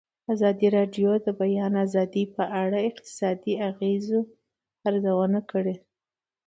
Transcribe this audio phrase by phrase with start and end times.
[0.33, 4.19] ازادي راډیو د د بیان آزادي په اړه د اقتصادي اغېزو
[4.87, 5.75] ارزونه کړې.